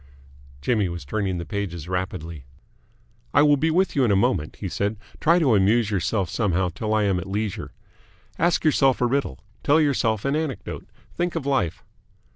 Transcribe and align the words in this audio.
Jimmy 0.63 0.89
was 0.89 1.05
turning 1.05 1.37
the 1.37 1.45
pages 1.45 1.87
rapidly. 1.87 2.43
"I 3.35 3.43
will 3.43 3.55
be 3.55 3.69
with 3.69 3.95
you 3.95 4.03
in 4.03 4.09
a 4.09 4.15
moment," 4.15 4.55
he 4.55 4.67
said. 4.67 4.97
"Try 5.19 5.37
to 5.37 5.53
amuse 5.53 5.91
yourself 5.91 6.27
somehow 6.27 6.69
till 6.69 6.91
I 6.95 7.03
am 7.03 7.19
at 7.19 7.27
leisure. 7.29 7.71
Ask 8.39 8.65
yourself 8.65 8.99
a 9.01 9.05
riddle. 9.05 9.43
Tell 9.61 9.79
yourself 9.79 10.25
an 10.25 10.35
anecdote. 10.35 10.89
Think 11.13 11.35
of 11.35 11.45
life. 11.45 11.83